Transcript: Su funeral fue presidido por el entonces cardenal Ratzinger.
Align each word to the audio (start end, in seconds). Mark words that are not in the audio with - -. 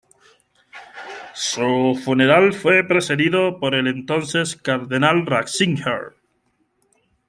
Su 1.35 1.95
funeral 2.03 2.53
fue 2.55 2.83
presidido 2.87 3.59
por 3.59 3.75
el 3.75 3.85
entonces 3.85 4.55
cardenal 4.55 5.27
Ratzinger. 5.27 6.15